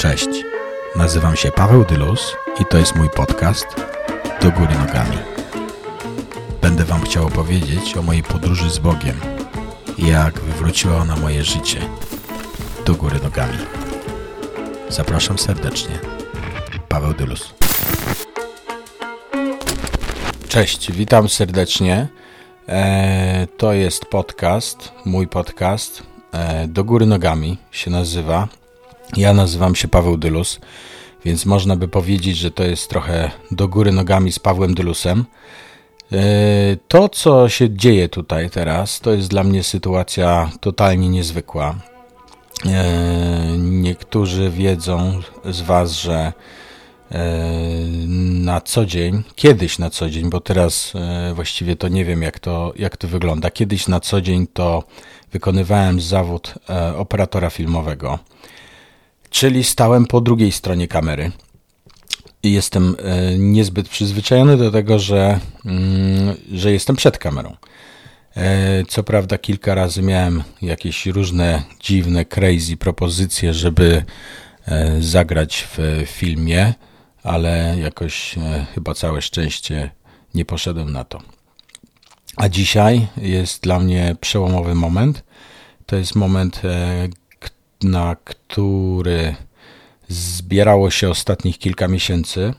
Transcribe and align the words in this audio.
Cześć, 0.00 0.28
nazywam 0.96 1.36
się 1.36 1.52
Paweł 1.52 1.84
Dylus 1.84 2.36
i 2.60 2.64
to 2.64 2.78
jest 2.78 2.96
mój 2.96 3.10
podcast 3.10 3.66
Do 4.42 4.50
Góry 4.50 4.74
Nogami. 4.74 5.16
Będę 6.62 6.84
Wam 6.84 7.02
chciał 7.02 7.26
opowiedzieć 7.26 7.96
o 7.96 8.02
mojej 8.02 8.22
podróży 8.22 8.70
z 8.70 8.78
Bogiem 8.78 9.20
i 9.98 10.06
jak 10.06 10.40
wywróciła 10.40 10.96
ona 10.96 11.16
moje 11.16 11.44
życie 11.44 11.80
do 12.86 12.94
góry 12.94 13.20
nogami. 13.22 13.58
Zapraszam 14.88 15.38
serdecznie. 15.38 15.98
Paweł 16.88 17.14
Dylus. 17.14 17.54
Cześć, 20.48 20.92
witam 20.92 21.28
serdecznie. 21.28 22.08
E, 22.68 23.46
to 23.56 23.72
jest 23.72 24.06
podcast, 24.06 24.92
mój 25.04 25.28
podcast. 25.28 26.02
E, 26.32 26.68
do 26.68 26.84
góry 26.84 27.06
nogami 27.06 27.58
się 27.70 27.90
nazywa. 27.90 28.59
Ja 29.16 29.32
nazywam 29.34 29.74
się 29.74 29.88
Paweł 29.88 30.16
Dylus, 30.16 30.60
więc 31.24 31.46
można 31.46 31.76
by 31.76 31.88
powiedzieć, 31.88 32.36
że 32.36 32.50
to 32.50 32.64
jest 32.64 32.90
trochę 32.90 33.30
do 33.50 33.68
góry 33.68 33.92
nogami 33.92 34.32
z 34.32 34.38
Pawłem 34.38 34.74
Dylusem. 34.74 35.24
E, 36.12 36.76
to, 36.88 37.08
co 37.08 37.48
się 37.48 37.70
dzieje 37.70 38.08
tutaj 38.08 38.50
teraz, 38.50 39.00
to 39.00 39.12
jest 39.12 39.28
dla 39.28 39.44
mnie 39.44 39.62
sytuacja 39.62 40.50
totalnie 40.60 41.08
niezwykła. 41.08 41.74
E, 42.66 42.84
niektórzy 43.58 44.50
wiedzą 44.50 45.20
z 45.44 45.60
Was, 45.60 45.92
że 45.92 46.32
e, 47.12 47.22
na 48.28 48.60
co 48.60 48.86
dzień, 48.86 49.22
kiedyś 49.34 49.78
na 49.78 49.90
co 49.90 50.10
dzień, 50.10 50.30
bo 50.30 50.40
teraz 50.40 50.92
właściwie 51.34 51.76
to 51.76 51.88
nie 51.88 52.04
wiem, 52.04 52.22
jak 52.22 52.38
to, 52.38 52.72
jak 52.76 52.96
to 52.96 53.08
wygląda. 53.08 53.50
Kiedyś 53.50 53.88
na 53.88 54.00
co 54.00 54.20
dzień 54.20 54.46
to 54.52 54.84
wykonywałem 55.32 56.00
zawód 56.00 56.54
operatora 56.96 57.50
filmowego 57.50 58.18
czyli 59.30 59.64
stałem 59.64 60.06
po 60.06 60.20
drugiej 60.20 60.52
stronie 60.52 60.88
kamery. 60.88 61.30
I 62.42 62.52
jestem 62.52 62.96
e, 62.98 63.38
niezbyt 63.38 63.88
przyzwyczajony 63.88 64.56
do 64.56 64.70
tego, 64.70 64.98
że, 64.98 65.40
mm, 65.66 66.36
że 66.52 66.72
jestem 66.72 66.96
przed 66.96 67.18
kamerą. 67.18 67.56
E, 68.36 68.84
co 68.88 69.02
prawda, 69.02 69.38
kilka 69.38 69.74
razy 69.74 70.02
miałem 70.02 70.42
jakieś 70.62 71.06
różne 71.06 71.62
dziwne, 71.80 72.24
crazy 72.24 72.76
propozycje, 72.76 73.54
żeby 73.54 74.04
e, 74.66 75.02
zagrać 75.02 75.68
w 75.76 76.04
filmie, 76.06 76.74
ale 77.22 77.76
jakoś 77.78 78.34
chyba 78.74 78.94
całe 78.94 79.22
szczęście 79.22 79.90
nie 80.34 80.44
poszedłem 80.44 80.92
na 80.92 81.04
to. 81.04 81.22
A 82.36 82.48
dzisiaj 82.48 83.06
jest 83.16 83.62
dla 83.62 83.80
mnie 83.80 84.16
przełomowy 84.20 84.74
moment. 84.74 85.24
To 85.86 85.96
jest 85.96 86.16
moment, 86.16 86.62
na 87.82 88.16
który 88.24 89.34
zbierało 90.08 90.90
się 90.90 91.10
ostatnich 91.10 91.58
kilka 91.58 91.88
miesięcy. 91.88 92.54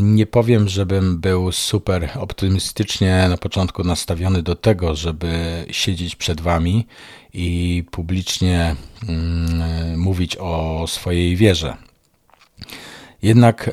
Nie 0.00 0.26
powiem, 0.26 0.68
żebym 0.68 1.20
był 1.20 1.52
super 1.52 2.10
optymistycznie 2.14 3.26
na 3.28 3.36
początku 3.36 3.84
nastawiony 3.84 4.42
do 4.42 4.56
tego, 4.56 4.94
żeby 4.94 5.64
siedzieć 5.70 6.16
przed 6.16 6.40
Wami 6.40 6.86
i 7.32 7.84
publicznie 7.90 8.76
mm, 9.08 10.00
mówić 10.00 10.36
o 10.36 10.84
swojej 10.88 11.36
wierze. 11.36 11.76
Jednak 13.22 13.68
e, 13.68 13.72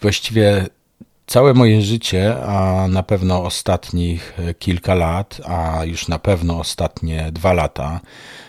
właściwie 0.00 0.66
całe 1.26 1.54
moje 1.54 1.82
życie, 1.82 2.36
a 2.46 2.88
na 2.88 3.02
pewno 3.02 3.44
ostatnich 3.44 4.34
kilka 4.58 4.94
lat, 4.94 5.40
a 5.46 5.84
już 5.84 6.08
na 6.08 6.18
pewno 6.18 6.58
ostatnie 6.58 7.28
dwa 7.32 7.52
lata, 7.52 8.00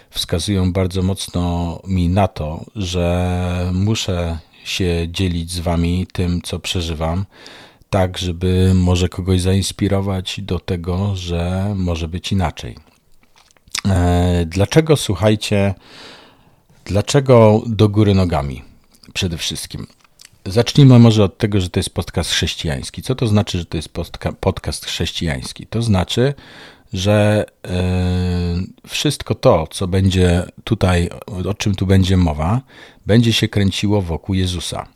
wskazują 0.09 0.73
bardzo 0.73 1.01
mocno 1.01 1.79
mi 1.87 2.09
na 2.09 2.27
to, 2.27 2.65
że 2.75 3.71
muszę 3.73 4.37
się 4.63 5.07
dzielić 5.11 5.51
z 5.51 5.59
Wami 5.59 6.07
tym, 6.13 6.41
co 6.41 6.59
przeżywam, 6.59 7.25
tak, 7.89 8.17
żeby 8.17 8.71
może 8.75 9.09
kogoś 9.09 9.41
zainspirować 9.41 10.41
do 10.41 10.59
tego, 10.59 11.15
że 11.15 11.73
może 11.75 12.07
być 12.07 12.31
inaczej. 12.31 12.75
E, 13.85 14.45
dlaczego, 14.45 14.95
słuchajcie, 14.97 15.73
dlaczego 16.85 17.61
do 17.65 17.89
góry 17.89 18.13
nogami 18.13 18.63
przede 19.13 19.37
wszystkim? 19.37 19.87
Zacznijmy 20.45 20.99
może 20.99 21.23
od 21.23 21.37
tego, 21.37 21.61
że 21.61 21.69
to 21.69 21.79
jest 21.79 21.89
podcast 21.89 22.31
chrześcijański. 22.31 23.01
Co 23.01 23.15
to 23.15 23.27
znaczy, 23.27 23.57
że 23.57 23.65
to 23.65 23.77
jest 23.77 23.89
podcast 24.39 24.85
chrześcijański? 24.85 25.67
To 25.67 25.81
znaczy, 25.81 26.33
że 26.93 27.45
e, 27.67 27.81
wszystko 28.87 29.35
to, 29.35 29.67
co 29.71 29.87
będzie 29.87 30.43
tutaj, 30.63 31.09
o 31.47 31.53
czym 31.53 31.75
tu 31.75 31.85
będzie 31.85 32.17
mowa, 32.17 32.61
będzie 33.05 33.33
się 33.33 33.47
kręciło 33.47 34.01
wokół 34.01 34.35
Jezusa, 34.35 34.87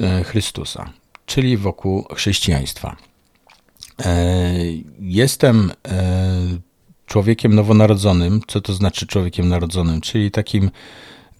e, 0.00 0.24
Chrystusa, 0.24 0.92
czyli 1.26 1.56
wokół 1.56 2.06
chrześcijaństwa. 2.14 2.96
E, 4.04 4.54
jestem 5.00 5.72
człowiekiem 7.06 7.54
nowonarodzonym. 7.54 8.40
Co 8.46 8.60
to 8.60 8.72
znaczy 8.72 9.06
człowiekiem 9.06 9.48
narodzonym? 9.48 10.00
Czyli 10.00 10.30
takim 10.30 10.70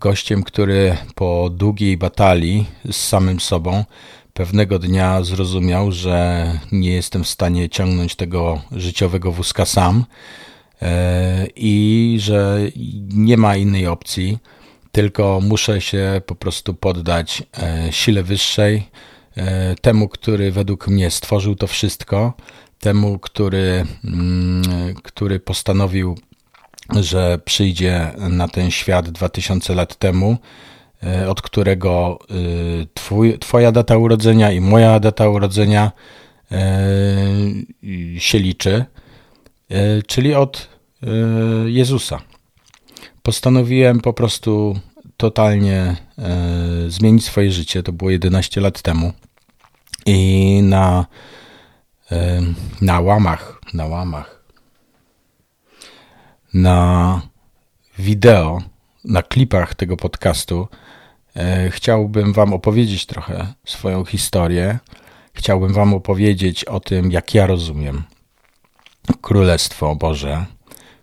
gościem, 0.01 0.43
który 0.43 0.97
po 1.15 1.51
długiej 1.51 1.97
batalii 1.97 2.67
z 2.91 2.97
samym 2.97 3.41
sobą 3.41 3.85
pewnego 4.35 4.79
dnia 4.79 5.23
zrozumiał, 5.23 5.93
że 5.93 6.53
nie 6.73 6.93
jestem 6.93 7.25
w 7.25 7.29
stanie 7.29 7.69
ciągnąć 7.69 8.15
tego 8.15 8.63
życiowego 8.73 9.33
wózka 9.33 9.67
sam 9.67 10.05
e, 10.83 11.47
i 11.57 12.17
że 12.21 12.61
nie 13.09 13.37
ma 13.37 13.57
innej 13.57 13.87
opcji, 13.87 14.39
tylko 14.93 15.41
muszę 15.43 15.81
się 15.81 16.23
po 16.27 16.35
prostu 16.35 16.75
poddać 16.75 17.43
e, 17.59 17.89
sile 17.93 18.23
wyższej, 18.23 18.89
e, 19.37 19.75
temu, 19.75 20.09
który 20.09 20.53
według 20.53 20.89
mnie 20.89 21.11
stworzył 21.11 21.55
to 21.55 21.67
wszystko, 21.67 22.33
temu, 22.81 23.19
który, 23.19 23.87
mm, 24.05 24.95
który 25.03 25.41
postanowił, 25.41 26.19
że 27.01 27.39
przyjdzie 27.45 28.11
na 28.19 28.49
ten 28.49 28.71
świat 28.71 29.11
2000 29.11 29.75
lat 29.75 29.97
temu 29.97 30.39
od 31.29 31.43
którego 31.43 32.19
e, 32.31 32.35
twój, 32.95 33.39
Twoja 33.39 33.73
data 33.73 33.97
urodzenia 33.97 34.53
i 34.53 34.61
moja 34.61 35.01
data 35.01 35.29
urodzenia 35.29 35.93
e, 36.53 36.59
się 38.19 38.39
liczy, 38.39 38.85
czyli 40.07 40.35
od 40.35 40.69
Jezusa. 41.67 42.21
Postanowiłem 43.23 44.01
po 44.01 44.13
prostu 44.13 44.81
totalnie 45.17 45.97
zmienić 46.89 47.25
swoje 47.25 47.53
życie. 47.53 47.83
To 47.83 47.93
było 47.93 48.11
11 48.11 48.61
lat 48.61 48.83
temu. 48.83 49.13
I 50.07 50.61
na, 50.63 51.07
na 52.81 53.01
łamach, 53.01 53.61
na 53.75 53.87
łamach, 53.87 54.45
na 56.55 57.23
wideo, 57.99 58.63
na 59.05 59.23
klipach 59.23 59.75
tego 59.75 59.97
podcastu 59.97 60.69
E, 60.73 60.90
chciałbym 61.71 62.33
Wam 62.33 62.53
opowiedzieć 62.53 63.07
trochę 63.07 63.55
swoją 63.67 64.05
historię. 64.05 64.79
Chciałbym 65.33 65.73
Wam 65.73 65.95
opowiedzieć 65.95 66.65
o 66.65 66.81
tym, 66.81 67.11
jak 67.11 67.35
ja 67.35 67.47
rozumiem 67.47 68.03
Królestwo 69.21 69.97
Boże, 69.97 70.45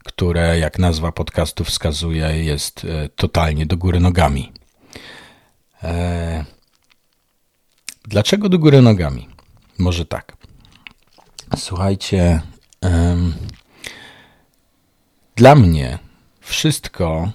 które, 0.03 0.59
jak 0.59 0.79
nazwa 0.79 1.11
podcastu 1.11 1.63
wskazuje, 1.63 2.43
jest 2.43 2.85
e, 2.85 3.09
totalnie 3.09 3.65
do 3.65 3.77
góry 3.77 3.99
nogami. 3.99 4.51
E, 5.83 6.45
dlaczego 8.03 8.49
do 8.49 8.59
góry 8.59 8.81
nogami? 8.81 9.27
Może 9.77 10.05
tak. 10.05 10.37
Słuchajcie, 11.57 12.41
dla 15.35 15.55
mnie 15.55 15.99
wszystko, 16.41 17.31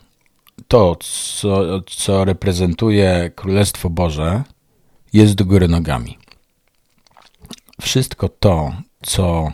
to, 0.72 0.96
co, 1.00 1.80
co 1.86 2.24
reprezentuje 2.24 3.30
Królestwo 3.34 3.90
Boże, 3.90 4.42
jest 5.12 5.34
do 5.34 5.44
góry 5.44 5.68
nogami. 5.68 6.18
Wszystko 7.80 8.28
to, 8.28 8.72
co 9.02 9.52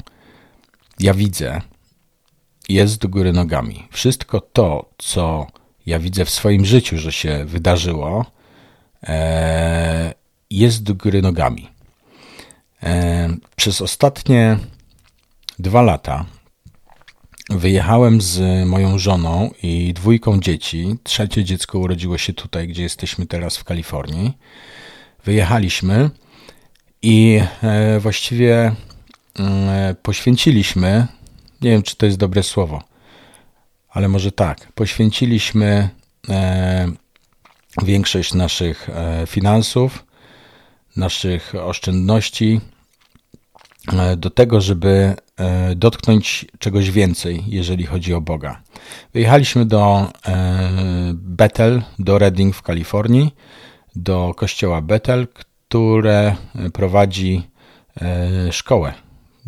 ja 1.01 1.15
widzę, 1.15 1.61
jest 2.69 2.99
do 2.99 3.09
góry 3.09 3.33
nogami. 3.33 3.89
Wszystko 3.91 4.41
to, 4.41 4.91
co 4.99 5.47
ja 5.87 5.99
widzę 5.99 6.25
w 6.25 6.31
swoim 6.31 6.65
życiu, 6.65 6.99
że 6.99 7.13
się 7.13 7.45
wydarzyło, 7.45 8.27
e, 9.03 10.15
jest 10.51 10.83
do 10.83 10.95
góry 10.95 11.23
nogami. 11.23 11.69
E, 12.83 13.29
przez 13.57 13.83
ostatnie 13.83 14.59
dwa 15.59 15.83
lata 15.83 16.25
Wyjechałem 17.51 18.21
z 18.21 18.67
moją 18.67 18.99
żoną 18.99 19.51
i 19.63 19.95
dwójką 19.95 20.41
dzieci. 20.41 20.97
Trzecie 21.03 21.45
dziecko 21.45 21.79
urodziło 21.79 22.19
się 22.19 22.33
tutaj, 22.33 22.69
gdzie 22.69 22.83
jesteśmy 22.83 23.27
teraz 23.27 23.57
w 23.57 23.65
Kalifornii. 23.65 24.33
Wyjechaliśmy 25.25 26.11
i 27.03 27.41
e, 27.63 28.01
właściwie 28.01 28.73
e, 29.39 29.95
poświęciliśmy, 30.03 31.07
nie 31.63 31.71
wiem 31.71 31.83
czy 31.83 31.97
to 31.97 32.07
jest 32.07 32.19
dobre 32.19 32.43
słowo, 32.43 32.83
ale 33.89 34.09
może 34.09 34.33
tak, 34.33 34.73
poświęciliśmy 34.73 35.89
e, 36.29 36.89
większość 37.83 38.35
naszych 38.35 38.91
finansów, 39.27 40.07
naszych 40.97 41.55
oszczędności 41.55 42.61
do 44.17 44.31
tego, 44.31 44.61
żeby 44.61 45.17
dotknąć 45.77 46.47
czegoś 46.59 46.91
więcej, 46.91 47.45
jeżeli 47.47 47.87
chodzi 47.87 48.15
o 48.15 48.21
Boga. 48.21 48.63
Wyjechaliśmy 49.15 49.67
do 49.67 50.13
Bethel, 51.13 51.83
do 51.99 52.19
Redding 52.19 52.57
w 52.57 52.63
Kalifornii, 52.63 53.35
do 53.97 54.35
kościoła 54.37 54.83
Bethel, 54.83 55.29
które 55.29 56.37
prowadzi 56.73 57.43
szkołę 58.51 58.93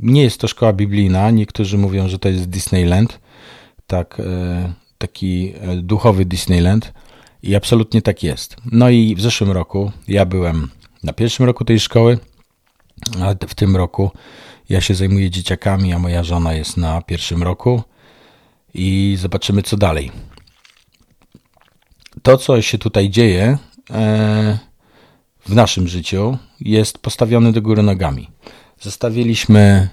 nie 0.02 0.22
jest 0.22 0.40
to 0.40 0.48
szkoła 0.48 0.72
biblijna. 0.72 1.30
Niektórzy 1.30 1.78
mówią, 1.78 2.08
że 2.08 2.18
to 2.18 2.28
jest 2.28 2.48
Disneyland, 2.48 3.20
tak, 3.86 4.20
e, 4.20 4.72
taki 4.98 5.52
e, 5.60 5.76
duchowy 5.76 6.24
Disneyland. 6.24 6.92
I 7.42 7.54
absolutnie 7.54 8.02
tak 8.02 8.22
jest. 8.22 8.56
No 8.72 8.90
i 8.90 9.14
w 9.14 9.20
zeszłym 9.20 9.50
roku 9.50 9.92
ja 10.08 10.24
byłem 10.26 10.68
na 11.02 11.12
pierwszym 11.12 11.46
roku 11.46 11.64
tej 11.64 11.80
szkoły, 11.80 12.18
a 13.22 13.46
w 13.46 13.54
tym 13.54 13.76
roku 13.76 14.10
ja 14.68 14.80
się 14.80 14.94
zajmuję 14.94 15.30
dzieciakami, 15.30 15.92
a 15.92 15.98
moja 15.98 16.24
żona 16.24 16.52
jest 16.52 16.76
na 16.76 17.02
pierwszym 17.02 17.42
roku 17.42 17.82
i 18.74 19.16
zobaczymy 19.20 19.62
co 19.62 19.76
dalej. 19.76 20.12
To, 22.22 22.38
co 22.38 22.62
się 22.62 22.78
tutaj 22.78 23.10
dzieje 23.10 23.58
e, 23.90 24.58
w 25.40 25.54
naszym 25.54 25.88
życiu, 25.88 26.38
jest 26.60 26.98
postawione 26.98 27.52
do 27.52 27.62
góry 27.62 27.82
nogami. 27.82 28.28
Zostawiliśmy 28.80 29.88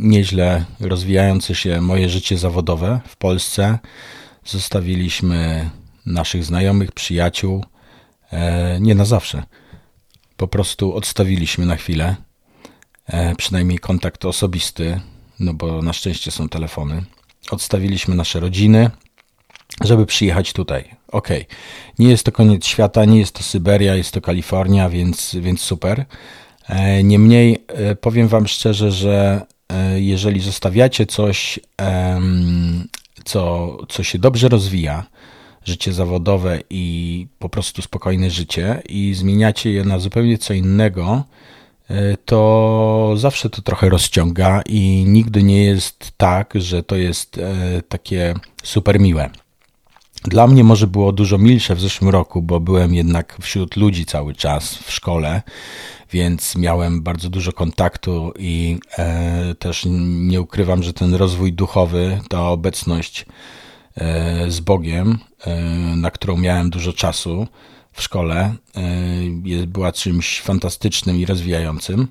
nieźle 0.00 0.64
rozwijające 0.80 1.54
się 1.54 1.80
moje 1.80 2.08
życie 2.08 2.38
zawodowe 2.38 3.00
w 3.06 3.16
Polsce. 3.16 3.78
Zostawiliśmy 4.44 5.70
naszych 6.06 6.44
znajomych, 6.44 6.92
przyjaciół. 6.92 7.64
E, 8.32 8.80
nie 8.80 8.94
na 8.94 9.04
zawsze. 9.04 9.42
Po 10.36 10.48
prostu 10.48 10.94
odstawiliśmy 10.94 11.66
na 11.66 11.76
chwilę. 11.76 12.16
E, 13.06 13.34
przynajmniej 13.34 13.78
kontakt 13.78 14.24
osobisty, 14.24 15.00
no 15.40 15.54
bo 15.54 15.82
na 15.82 15.92
szczęście 15.92 16.30
są 16.30 16.48
telefony. 16.48 17.04
Odstawiliśmy 17.50 18.14
nasze 18.14 18.40
rodziny, 18.40 18.90
żeby 19.84 20.06
przyjechać 20.06 20.52
tutaj. 20.52 20.84
Ok, 21.08 21.28
nie 21.98 22.08
jest 22.08 22.24
to 22.24 22.32
koniec 22.32 22.66
świata, 22.66 23.04
nie 23.04 23.18
jest 23.18 23.34
to 23.34 23.42
Syberia, 23.42 23.94
jest 23.94 24.12
to 24.12 24.20
Kalifornia, 24.20 24.88
więc, 24.88 25.36
więc 25.40 25.60
super 25.60 26.06
E, 26.68 27.02
niemniej 27.02 27.64
e, 27.68 27.96
powiem 27.96 28.28
Wam 28.28 28.46
szczerze, 28.46 28.92
że 28.92 29.40
jeżeli 29.96 30.40
zostawiacie 30.40 31.06
coś, 31.06 31.60
co, 33.24 33.76
co 33.88 34.02
się 34.02 34.18
dobrze 34.18 34.48
rozwija, 34.48 35.06
życie 35.66 35.92
zawodowe 35.92 36.60
i 36.70 37.26
po 37.38 37.48
prostu 37.48 37.82
spokojne 37.82 38.30
życie, 38.30 38.82
i 38.88 39.14
zmieniacie 39.14 39.72
je 39.72 39.84
na 39.84 39.98
zupełnie 39.98 40.38
co 40.38 40.54
innego, 40.54 41.24
to 42.24 43.14
zawsze 43.16 43.50
to 43.50 43.62
trochę 43.62 43.88
rozciąga 43.88 44.62
i 44.66 45.04
nigdy 45.06 45.42
nie 45.42 45.64
jest 45.64 46.12
tak, 46.16 46.52
że 46.54 46.82
to 46.82 46.96
jest 46.96 47.40
takie 47.88 48.34
super 48.62 49.00
miłe. 49.00 49.30
Dla 50.24 50.46
mnie 50.46 50.64
może 50.64 50.86
było 50.86 51.12
dużo 51.12 51.38
milsze 51.38 51.74
w 51.74 51.80
zeszłym 51.80 52.10
roku, 52.10 52.42
bo 52.42 52.60
byłem 52.60 52.94
jednak 52.94 53.38
wśród 53.40 53.76
ludzi 53.76 54.06
cały 54.06 54.34
czas 54.34 54.74
w 54.74 54.90
szkole 54.92 55.42
więc 56.12 56.56
miałem 56.56 57.02
bardzo 57.02 57.28
dużo 57.28 57.52
kontaktu 57.52 58.32
i 58.38 58.78
e, 58.98 59.54
też 59.54 59.86
nie 60.00 60.40
ukrywam, 60.40 60.82
że 60.82 60.92
ten 60.92 61.14
rozwój 61.14 61.52
duchowy, 61.52 62.20
ta 62.28 62.48
obecność 62.48 63.22
e, 63.22 63.26
z 64.48 64.60
Bogiem, 64.60 65.18
e, 65.46 65.56
na 65.96 66.10
którą 66.10 66.36
miałem 66.36 66.70
dużo 66.70 66.92
czasu 66.92 67.46
w 67.92 68.02
szkole, 68.02 68.54
była 69.66 69.92
czymś 69.92 70.40
fantastycznym 70.40 71.16
i 71.16 71.26
rozwijającym. 71.26 72.08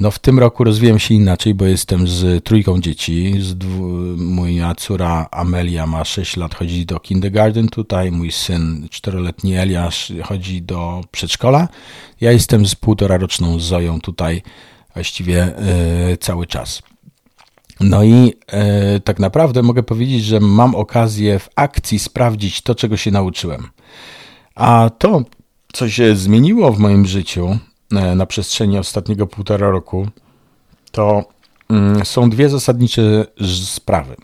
No 0.00 0.10
w 0.10 0.18
tym 0.18 0.38
roku 0.38 0.64
rozwijam 0.64 0.98
się 0.98 1.14
inaczej, 1.14 1.54
bo 1.54 1.64
jestem 1.64 2.08
z 2.08 2.44
trójką 2.44 2.80
dzieci. 2.80 3.34
Z 3.40 3.54
dwu, 3.54 3.82
moja 4.16 4.74
córa 4.74 5.28
Amelia 5.30 5.86
ma 5.86 6.04
6 6.04 6.36
lat, 6.36 6.54
chodzi 6.54 6.86
do 6.86 7.00
kindergarten 7.00 7.68
tutaj. 7.68 8.12
Mój 8.12 8.32
syn, 8.32 8.88
czteroletni 8.90 9.54
Eliasz, 9.54 10.12
chodzi 10.24 10.62
do 10.62 11.00
przedszkola. 11.10 11.68
Ja 12.20 12.32
jestem 12.32 12.66
z 12.66 12.74
półtora 12.74 13.16
roczną 13.16 13.58
Zoją 13.60 14.00
tutaj 14.00 14.42
właściwie 14.94 15.54
y, 16.12 16.16
cały 16.16 16.46
czas. 16.46 16.82
No 17.80 18.04
i 18.04 18.34
y, 18.96 19.00
tak 19.00 19.18
naprawdę 19.18 19.62
mogę 19.62 19.82
powiedzieć, 19.82 20.24
że 20.24 20.40
mam 20.40 20.74
okazję 20.74 21.38
w 21.38 21.48
akcji 21.56 21.98
sprawdzić 21.98 22.62
to, 22.62 22.74
czego 22.74 22.96
się 22.96 23.10
nauczyłem. 23.10 23.68
A 24.54 24.90
to, 24.98 25.22
co 25.72 25.88
się 25.88 26.16
zmieniło 26.16 26.72
w 26.72 26.78
moim 26.78 27.06
życiu, 27.06 27.58
E, 27.94 28.14
na 28.14 28.26
przestrzeni 28.26 28.78
ostatniego 28.78 29.26
półtora 29.26 29.70
roku, 29.70 30.08
to 30.90 31.24
mm, 31.70 32.04
są 32.04 32.30
dwie 32.30 32.48
zasadnicze 32.48 33.26
sprawy. 33.64 34.16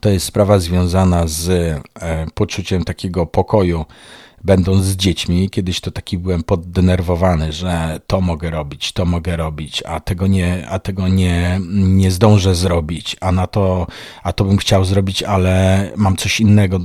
To 0.00 0.08
jest 0.08 0.26
sprawa 0.26 0.58
związana 0.58 1.26
z 1.26 1.48
e, 1.48 2.26
poczuciem 2.34 2.84
takiego 2.84 3.26
pokoju, 3.26 3.84
będąc 4.44 4.84
z 4.84 4.96
dziećmi. 4.96 5.50
Kiedyś 5.50 5.80
to 5.80 5.90
taki 5.90 6.18
byłem 6.18 6.42
poddenerwowany, 6.42 7.52
że 7.52 8.00
to 8.06 8.20
mogę 8.20 8.50
robić, 8.50 8.92
to 8.92 9.04
mogę 9.04 9.36
robić, 9.36 9.82
a 9.86 10.00
tego 10.00 10.26
nie, 10.26 10.68
a 10.68 10.78
tego 10.78 11.08
nie, 11.08 11.60
nie 11.70 12.10
zdążę 12.10 12.54
zrobić, 12.54 13.16
a 13.20 13.32
na 13.32 13.46
to, 13.46 13.86
a 14.22 14.32
to 14.32 14.44
bym 14.44 14.56
chciał 14.56 14.84
zrobić, 14.84 15.22
ale 15.22 15.90
mam 15.96 16.16
coś 16.16 16.40
innego, 16.40 16.80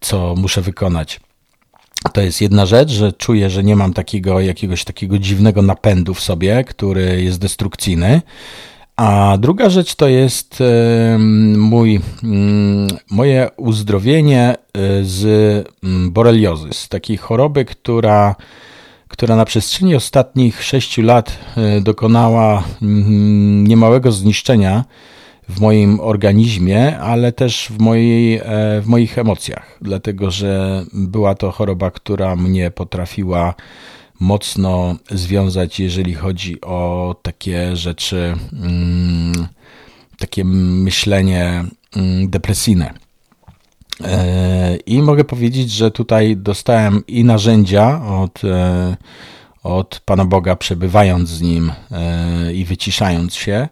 co 0.00 0.34
muszę 0.36 0.62
wykonać. 0.62 1.20
To 2.12 2.20
jest 2.20 2.40
jedna 2.40 2.66
rzecz, 2.66 2.90
że 2.90 3.12
czuję, 3.12 3.50
że 3.50 3.64
nie 3.64 3.76
mam 3.76 3.94
takiego 3.94 4.40
jakiegoś 4.40 4.84
takiego 4.84 5.18
dziwnego 5.18 5.62
napędu 5.62 6.14
w 6.14 6.20
sobie, 6.20 6.64
który 6.64 7.22
jest 7.22 7.38
destrukcyjny. 7.38 8.22
A 8.98 9.36
druga 9.38 9.70
rzecz 9.70 9.94
to 9.94 10.08
jest 10.08 10.62
mój, 11.56 12.00
mm, 12.24 12.88
moje 13.10 13.48
uzdrowienie 13.56 14.54
y, 14.56 15.04
z 15.04 15.24
mm, 15.84 16.10
boreliozy, 16.10 16.68
z 16.72 16.88
takiej 16.88 17.16
choroby, 17.16 17.64
która, 17.64 18.36
która 19.08 19.36
na 19.36 19.44
przestrzeni 19.44 19.94
ostatnich 19.94 20.64
sześciu 20.64 21.02
lat 21.02 21.38
y, 21.78 21.80
dokonała 21.80 22.64
mm, 22.82 23.66
niemałego 23.66 24.12
zniszczenia 24.12 24.84
w 25.48 25.60
moim 25.60 26.00
organizmie, 26.00 26.98
ale 26.98 27.32
też 27.32 27.68
w, 27.70 27.78
mojej, 27.80 28.36
e, 28.36 28.42
w 28.80 28.86
moich 28.86 29.18
emocjach, 29.18 29.78
dlatego 29.80 30.30
że 30.30 30.84
była 30.92 31.34
to 31.34 31.50
choroba, 31.50 31.90
która 31.90 32.36
mnie 32.36 32.70
potrafiła 32.70 33.54
mocno 34.20 34.96
związać, 35.10 35.80
jeżeli 35.80 36.14
chodzi 36.14 36.60
o 36.60 37.14
takie 37.22 37.76
rzeczy, 37.76 38.34
mm, 38.52 39.46
takie 40.18 40.44
myślenie 40.44 41.64
mm, 41.96 42.30
depresyjne. 42.30 42.94
E, 44.04 44.76
I 44.76 45.02
mogę 45.02 45.24
powiedzieć, 45.24 45.70
że 45.70 45.90
tutaj 45.90 46.36
dostałem 46.36 47.06
i 47.06 47.24
narzędzia 47.24 48.02
od, 48.06 48.44
e, 48.44 48.96
od 49.62 50.00
Pana 50.04 50.24
Boga, 50.24 50.56
przebywając 50.56 51.28
z 51.28 51.40
Nim 51.40 51.72
i 52.54 52.64
wyciszając 52.64 53.34
się, 53.34 53.68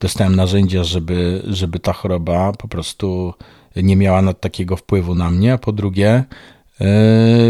dostałem 0.00 0.36
narzędzia, 0.36 0.84
żeby, 0.84 1.42
żeby 1.46 1.78
ta 1.78 1.92
choroba 1.92 2.52
po 2.52 2.68
prostu 2.68 3.34
nie 3.76 3.96
miała 3.96 4.22
nad 4.22 4.40
takiego 4.40 4.76
wpływu 4.76 5.14
na 5.14 5.30
mnie, 5.30 5.52
a 5.52 5.58
po 5.58 5.72
drugie 5.72 6.08
e, 6.10 6.24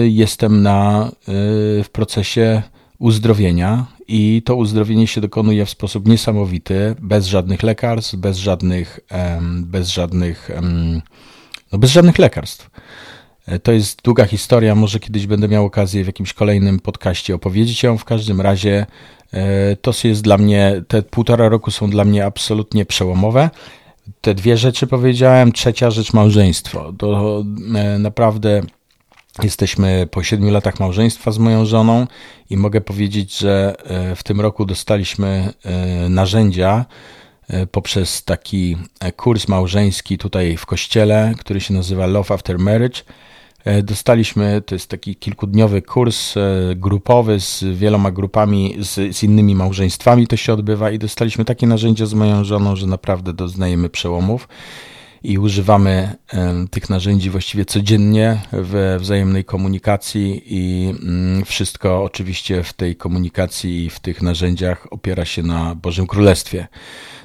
jestem 0.08 0.62
na, 0.62 1.04
e, 1.04 1.32
w 1.84 1.88
procesie 1.92 2.62
uzdrowienia 2.98 3.86
i 4.08 4.42
to 4.44 4.56
uzdrowienie 4.56 5.06
się 5.06 5.20
dokonuje 5.20 5.66
w 5.66 5.70
sposób 5.70 6.08
niesamowity, 6.08 6.94
bez 7.00 7.26
żadnych 7.26 7.62
lekarstw, 7.62 8.14
bez 8.14 8.38
żadnych, 8.38 9.00
bez 9.60 9.88
żadnych, 9.88 10.50
no 11.72 11.78
bez 11.78 11.90
żadnych 11.90 12.18
lekarstw. 12.18 12.70
E, 13.50 13.58
to 13.58 13.72
jest 13.72 14.02
długa 14.02 14.24
historia, 14.24 14.74
może 14.74 15.00
kiedyś 15.00 15.26
będę 15.26 15.48
miał 15.48 15.64
okazję 15.64 16.04
w 16.04 16.06
jakimś 16.06 16.32
kolejnym 16.32 16.80
podcaście 16.80 17.34
opowiedzieć 17.34 17.82
ją. 17.82 17.98
W 17.98 18.04
każdym 18.04 18.40
razie 18.40 18.86
e, 19.32 19.76
to 19.76 19.92
jest 20.04 20.22
dla 20.22 20.38
mnie, 20.38 20.82
te 20.88 21.02
półtora 21.02 21.48
roku 21.48 21.70
są 21.70 21.90
dla 21.90 22.04
mnie 22.04 22.26
absolutnie 22.26 22.86
przełomowe. 22.86 23.50
Te 24.20 24.34
dwie 24.34 24.56
rzeczy 24.56 24.86
powiedziałem, 24.86 25.52
trzecia 25.52 25.90
rzecz 25.90 26.12
małżeństwo. 26.12 26.92
To 26.98 27.42
e, 27.74 27.98
naprawdę 27.98 28.62
jesteśmy 29.42 30.08
po 30.10 30.22
siedmiu 30.22 30.50
latach 30.50 30.80
małżeństwa 30.80 31.30
z 31.30 31.38
moją 31.38 31.64
żoną 31.66 32.06
i 32.50 32.56
mogę 32.56 32.80
powiedzieć, 32.80 33.38
że 33.38 33.74
w 34.16 34.22
tym 34.22 34.40
roku 34.40 34.64
dostaliśmy 34.64 35.52
narzędzia 36.08 36.84
poprzez 37.70 38.24
taki 38.24 38.76
kurs 39.16 39.48
małżeński 39.48 40.18
tutaj 40.18 40.56
w 40.56 40.66
kościele, 40.66 41.34
który 41.38 41.60
się 41.60 41.74
nazywa 41.74 42.06
Love 42.06 42.34
After 42.34 42.58
Marriage 42.58 43.02
E, 43.64 43.82
dostaliśmy, 43.82 44.62
to 44.66 44.74
jest 44.74 44.90
taki 44.90 45.16
kilkudniowy 45.16 45.82
kurs 45.82 46.36
e, 46.36 46.40
grupowy 46.76 47.40
z 47.40 47.64
wieloma 47.74 48.10
grupami, 48.10 48.76
z, 48.78 49.16
z, 49.16 49.22
innymi 49.22 49.54
małżeństwami 49.54 50.26
to 50.26 50.36
się 50.36 50.52
odbywa 50.52 50.90
i 50.90 50.98
dostaliśmy 50.98 51.44
takie 51.44 51.66
narzędzia 51.66 52.06
z 52.06 52.14
moją 52.14 52.44
żoną, 52.44 52.76
że 52.76 52.86
naprawdę 52.86 53.32
doznajemy 53.32 53.88
przełomów. 53.88 54.48
I 55.22 55.38
używamy 55.38 56.16
tych 56.70 56.90
narzędzi 56.90 57.30
właściwie 57.30 57.64
codziennie 57.64 58.40
we 58.52 58.98
wzajemnej 58.98 59.44
komunikacji 59.44 60.42
i 60.46 60.88
mm, 61.02 61.44
wszystko 61.44 62.02
oczywiście 62.02 62.62
w 62.62 62.72
tej 62.72 62.96
komunikacji 62.96 63.84
i 63.84 63.90
w 63.90 64.00
tych 64.00 64.22
narzędziach 64.22 64.86
opiera 64.90 65.24
się 65.24 65.42
na 65.42 65.74
Bożym 65.74 66.06
Królestwie. 66.06 66.68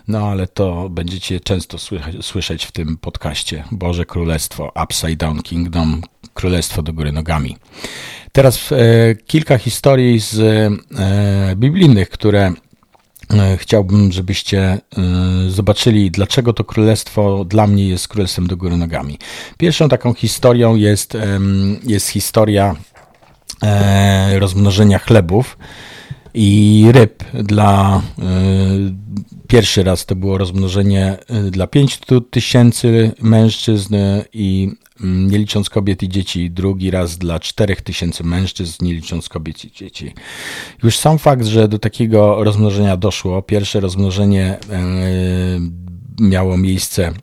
No 0.08 0.28
ale 0.28 0.48
to 0.48 0.90
będziecie 0.90 1.40
często 1.40 1.78
słyszeć 2.22 2.66
w 2.66 2.72
tym 2.72 2.98
podcaście. 2.98 3.64
Boże 3.72 4.06
Królestwo, 4.06 4.72
Upside 4.84 5.16
Down 5.16 5.42
Kingdom, 5.42 6.02
Królestwo 6.34 6.82
do 6.82 6.94
góry 6.94 7.12
nogami. 7.12 7.58
Teraz 8.32 8.72
e, 8.72 8.78
kilka 9.16 9.58
historii 9.58 10.20
z 10.20 10.40
e, 10.40 11.56
biblijnych, 11.56 12.10
które 12.10 12.54
chciałbym, 13.58 14.12
żebyście 14.12 14.60
e, 14.60 14.80
zobaczyli, 15.50 16.12
dlaczego 16.12 16.54
to 16.54 16.64
królestwo 16.64 17.46
dla 17.46 17.68
mnie 17.68 17.88
jest 17.88 18.08
królestwem 18.08 18.48
do 18.48 18.58
góry 18.58 18.78
nogami. 18.78 19.18
Pierwszą 19.58 19.90
taką 19.90 20.14
historią 20.14 20.76
jest, 20.76 21.18
jest 21.84 22.08
historia 22.08 22.76
e, 23.64 24.40
rozmnożenia 24.40 25.00
chlebów 25.00 25.58
i 26.34 26.86
ryb 26.92 27.24
dla 27.34 28.02
Pierwszy 29.48 29.84
raz 29.84 30.06
to 30.06 30.16
było 30.16 30.38
rozmnożenie 30.38 31.18
dla 31.52 31.68
5 31.68 32.00
tysięcy 32.32 33.12
mężczyzn 33.22 33.96
i 34.34 34.72
nie 35.04 35.38
licząc 35.38 35.70
kobiet 35.70 36.04
i 36.04 36.10
dzieci, 36.10 36.52
drugi 36.52 36.92
raz 36.92 37.18
dla 37.18 37.40
4 37.40 37.76
tysięcy 37.76 38.24
mężczyzn, 38.24 38.86
nie 38.86 38.94
licząc 38.94 39.30
kobiet 39.30 39.66
i 39.66 39.72
dzieci. 39.72 40.14
Już 40.84 40.98
sam 40.98 41.20
fakt, 41.20 41.46
że 41.46 41.68
do 41.68 41.80
takiego 41.80 42.44
rozmnożenia 42.44 42.98
doszło, 42.98 43.42
pierwsze 43.42 43.80
rozmnożenie 43.80 44.58
y, 46.20 46.24
miało 46.24 46.58
miejsce 46.58 47.14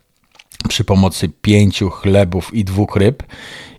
przy 0.68 0.84
pomocy 0.84 1.28
pięciu 1.42 1.90
chlebów 1.90 2.54
i 2.54 2.64
dwóch 2.64 2.96
ryb. 2.96 3.22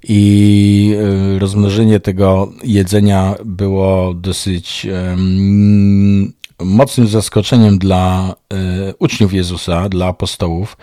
I 0.04 0.96
y, 1.36 1.40
rozmnożenie 1.40 2.00
tego 2.00 2.52
jedzenia 2.64 3.36
było 3.46 4.14
dosyć 4.14 4.88
mocnym 6.64 7.08
zaskoczeniem 7.08 7.78
dla 7.78 8.36
e, 8.54 8.94
uczniów 9.00 9.34
Jezusa, 9.34 9.90
dla 9.90 10.08
apostołów. 10.08 10.78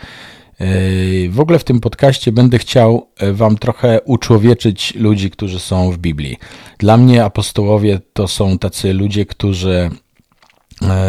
E, 0.60 1.28
w 1.28 1.40
ogóle 1.40 1.58
w 1.58 1.64
tym 1.64 1.80
podcaście 1.80 2.32
będę 2.32 2.58
chciał 2.58 3.06
e, 3.18 3.32
Wam 3.32 3.58
trochę 3.58 4.00
uczłowieczyć 4.04 4.94
ludzi, 4.94 5.30
którzy 5.30 5.60
są 5.60 5.90
w 5.90 5.98
Biblii. 5.98 6.36
Dla 6.78 6.96
mnie 6.96 7.24
apostołowie 7.24 8.00
to 8.12 8.28
są 8.28 8.58
tacy 8.58 8.92
ludzie, 8.92 9.26
którzy 9.26 9.90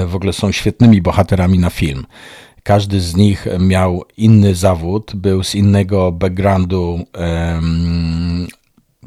w 0.08 0.16
ogóle 0.16 0.34
są 0.34 0.52
świetnymi 0.52 1.02
bohaterami 1.02 1.60
na 1.60 1.70
film. 1.70 2.06
Każdy 2.64 3.02
z 3.02 3.16
nich 3.16 3.48
miał 3.60 4.04
inny 4.18 4.56
zawód, 4.56 5.12
był 5.16 5.44
z 5.44 5.56
innego 5.56 6.12
backgroundu 6.12 7.00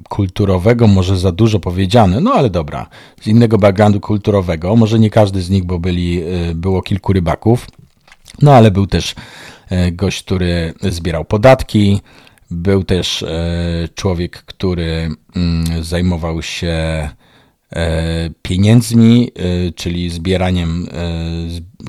kulturowego, 0.08 0.86
może 0.86 1.18
za 1.18 1.32
dużo 1.32 1.60
powiedziane, 1.60 2.20
no 2.20 2.32
ale 2.32 2.50
dobra, 2.50 2.88
z 3.20 3.26
innego 3.26 3.58
backgroundu 3.58 4.00
kulturowego, 4.00 4.76
może 4.76 4.98
nie 4.98 5.10
każdy 5.10 5.42
z 5.42 5.50
nich, 5.50 5.64
bo 5.64 5.78
byli, 5.78 6.22
y, 6.50 6.54
było 6.54 6.82
kilku 6.82 7.12
rybaków, 7.12 7.66
no 8.42 8.54
ale 8.54 8.70
był 8.70 8.86
też 8.86 9.14
y, 9.72 9.92
gość, 9.92 10.22
który 10.22 10.74
zbierał 10.82 11.24
podatki, 11.24 12.00
był 12.50 12.84
też 12.84 13.22
y, 13.22 13.28
człowiek, 13.94 14.42
który 14.42 15.08
mm, 15.36 15.84
zajmował 15.84 16.42
się 16.42 17.08
pieniędzmi, 18.42 19.30
czyli 19.76 20.10
zbieraniem, 20.10 20.88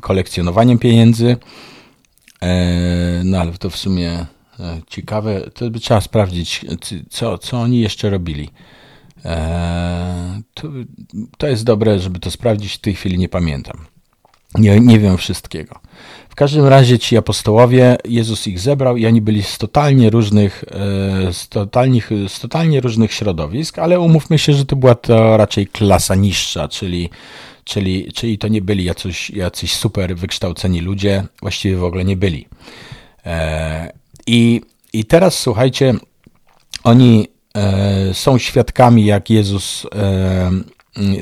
kolekcjonowaniem 0.01 0.79
pieniędzy. 0.79 1.37
No 3.23 3.39
ale 3.39 3.51
to 3.51 3.69
w 3.69 3.77
sumie 3.77 4.25
E, 4.59 4.81
ciekawe, 4.87 5.41
to 5.53 5.69
by 5.69 5.79
trzeba 5.79 6.01
sprawdzić, 6.01 6.65
co, 7.09 7.37
co 7.37 7.61
oni 7.61 7.79
jeszcze 7.79 8.09
robili. 8.09 8.49
E, 9.25 10.41
to, 10.53 10.67
to 11.37 11.47
jest 11.47 11.63
dobre, 11.63 11.99
żeby 11.99 12.19
to 12.19 12.31
sprawdzić, 12.31 12.73
w 12.73 12.81
tej 12.81 12.95
chwili 12.95 13.17
nie 13.17 13.29
pamiętam. 13.29 13.85
Nie, 14.57 14.79
nie 14.79 14.99
wiem 14.99 15.17
wszystkiego. 15.17 15.79
W 16.29 16.35
każdym 16.35 16.65
razie 16.65 16.99
ci 16.99 17.17
apostołowie, 17.17 17.97
Jezus 18.05 18.47
ich 18.47 18.59
zebrał 18.59 18.97
i 18.97 19.05
oni 19.05 19.21
byli 19.21 19.43
z 19.43 19.57
totalnie 19.57 20.09
różnych, 20.09 20.63
e, 20.71 21.33
z 21.33 21.49
totalnie, 21.49 22.01
z 22.27 22.39
totalnie 22.39 22.81
różnych 22.81 23.13
środowisk, 23.13 23.79
ale 23.79 23.99
umówmy 23.99 24.39
się, 24.39 24.53
że 24.53 24.65
to 24.65 24.75
była 24.75 24.95
to 24.95 25.37
raczej 25.37 25.67
klasa 25.67 26.15
niższa, 26.15 26.67
czyli, 26.67 27.09
czyli, 27.63 28.11
czyli 28.13 28.37
to 28.37 28.47
nie 28.47 28.61
byli 28.61 28.83
jacyś, 28.83 29.29
jacyś 29.29 29.73
super 29.73 30.15
wykształceni 30.15 30.81
ludzie, 30.81 31.23
właściwie 31.41 31.77
w 31.77 31.83
ogóle 31.83 32.05
nie 32.05 32.17
byli. 32.17 32.47
I, 34.27 34.61
i 34.93 35.05
teraz 35.05 35.39
słuchajcie, 35.39 35.93
oni 36.83 37.27
e, 37.55 38.13
są 38.13 38.37
świadkami, 38.37 39.05
jak 39.05 39.29
Jezus 39.29 39.85
e, 39.95 40.51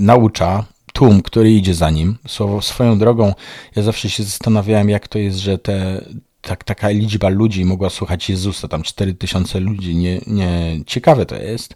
naucza 0.02 0.66
tłum, 0.94 1.22
który 1.22 1.52
idzie 1.52 1.74
za 1.74 1.90
nim. 1.90 2.18
Swoją 2.62 3.00
drogą, 3.00 3.34
ja 3.76 3.84
zawsze 3.84 4.10
się 4.10 4.24
zastanawiałem, 4.24 4.90
jak 4.90 5.08
to 5.08 5.20
jest, 5.20 5.38
że 5.38 5.58
te, 5.58 6.06
tak, 6.42 6.64
taka 6.64 6.90
liczba 6.90 7.30
ludzi 7.30 7.66
mogła 7.66 7.90
słuchać 7.90 8.30
Jezusa, 8.30 8.68
tam 8.68 8.84
4000 8.84 9.60
ludzi, 9.60 9.96
nie, 9.96 10.22
nie, 10.28 10.80
ciekawe 10.86 11.26
to 11.26 11.36
jest. 11.36 11.76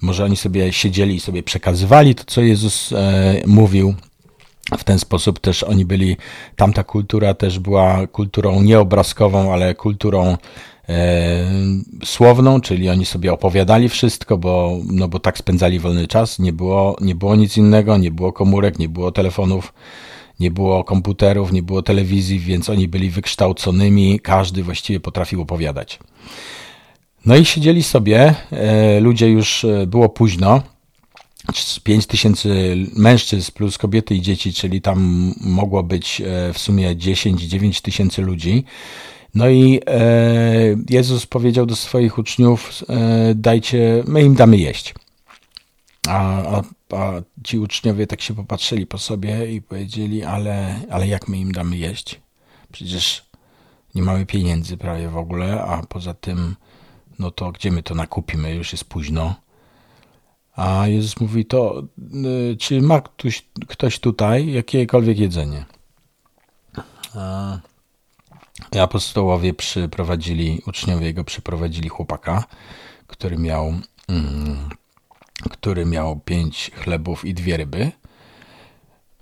Może 0.00 0.24
oni 0.24 0.36
sobie 0.36 0.72
siedzieli 0.72 1.14
i 1.14 1.20
sobie 1.20 1.42
przekazywali 1.42 2.14
to, 2.14 2.24
co 2.26 2.40
Jezus 2.40 2.92
e, 2.92 3.42
mówił. 3.46 3.94
W 4.78 4.84
ten 4.84 4.98
sposób 4.98 5.38
też 5.38 5.62
oni 5.62 5.84
byli, 5.84 6.16
tamta 6.56 6.84
kultura 6.84 7.34
też 7.34 7.58
była 7.58 8.06
kulturą 8.06 8.62
nieobrazkową, 8.62 9.52
ale 9.52 9.74
kulturą 9.74 10.36
słowną, 12.04 12.60
czyli 12.60 12.88
oni 12.88 13.06
sobie 13.06 13.32
opowiadali 13.32 13.88
wszystko, 13.88 14.38
bo, 14.38 14.78
no 14.86 15.08
bo 15.08 15.18
tak 15.18 15.38
spędzali 15.38 15.78
wolny 15.78 16.08
czas, 16.08 16.38
nie 16.38 16.52
było, 16.52 16.96
nie 17.00 17.14
było 17.14 17.36
nic 17.36 17.56
innego, 17.56 17.96
nie 17.96 18.10
było 18.10 18.32
komórek, 18.32 18.78
nie 18.78 18.88
było 18.88 19.12
telefonów, 19.12 19.72
nie 20.40 20.50
było 20.50 20.84
komputerów, 20.84 21.52
nie 21.52 21.62
było 21.62 21.82
telewizji, 21.82 22.38
więc 22.38 22.70
oni 22.70 22.88
byli 22.88 23.10
wykształconymi, 23.10 24.20
każdy 24.20 24.62
właściwie 24.62 25.00
potrafił 25.00 25.42
opowiadać. 25.42 25.98
No 27.26 27.36
i 27.36 27.44
siedzieli 27.44 27.82
sobie, 27.82 28.34
e, 28.52 29.00
ludzie 29.00 29.30
już 29.30 29.64
e, 29.64 29.86
było 29.86 30.08
późno, 30.08 30.62
5 31.84 32.06
tysięcy 32.06 32.76
mężczyzn 32.96 33.52
plus 33.52 33.78
kobiety 33.78 34.14
i 34.14 34.22
dzieci, 34.22 34.52
czyli 34.52 34.80
tam 34.80 35.32
mogło 35.40 35.82
być 35.82 36.20
e, 36.20 36.52
w 36.52 36.58
sumie 36.58 36.96
10-9 36.96 37.82
tysięcy 37.82 38.22
ludzi. 38.22 38.64
No 39.34 39.48
i 39.48 39.80
e, 39.86 40.76
Jezus 40.90 41.26
powiedział 41.26 41.66
do 41.66 41.76
swoich 41.76 42.18
uczniów: 42.18 42.84
e, 42.88 43.34
Dajcie, 43.34 44.04
my 44.06 44.22
im 44.22 44.34
damy 44.34 44.56
jeść. 44.56 44.94
A, 46.08 46.42
a, 46.42 46.62
a 46.96 47.12
ci 47.44 47.58
uczniowie 47.58 48.06
tak 48.06 48.20
się 48.20 48.34
popatrzyli 48.34 48.86
po 48.86 48.98
sobie 48.98 49.52
i 49.52 49.62
powiedzieli: 49.62 50.24
ale, 50.24 50.80
ale 50.90 51.08
jak 51.08 51.28
my 51.28 51.38
im 51.38 51.52
damy 51.52 51.76
jeść? 51.76 52.20
Przecież 52.72 53.30
nie 53.94 54.02
mamy 54.02 54.26
pieniędzy 54.26 54.76
prawie 54.76 55.08
w 55.08 55.16
ogóle, 55.16 55.62
a 55.62 55.82
poza 55.86 56.14
tym, 56.14 56.56
no 57.18 57.30
to 57.30 57.52
gdzie 57.52 57.70
my 57.70 57.82
to 57.82 57.94
nakupimy? 57.94 58.54
Już 58.54 58.72
jest 58.72 58.84
późno. 58.84 59.34
A 60.56 60.88
Jezus 60.88 61.20
mówi, 61.20 61.46
to 61.46 61.82
y, 62.52 62.56
czy 62.56 62.82
ma 62.82 63.00
ktoś, 63.00 63.46
ktoś 63.68 63.98
tutaj 63.98 64.52
jakiekolwiek 64.52 65.18
jedzenie? 65.18 65.64
A 67.14 67.58
apostołowie 68.80 69.54
przyprowadzili, 69.54 70.62
uczniowie 70.66 71.06
jego 71.06 71.24
przyprowadzili 71.24 71.88
chłopaka, 71.88 72.44
który 73.06 73.38
miał, 73.38 73.74
mm, 74.08 74.68
który 75.50 75.86
miał 75.86 76.20
pięć 76.20 76.70
chlebów 76.74 77.24
i 77.24 77.34
dwie 77.34 77.56
ryby. 77.56 77.92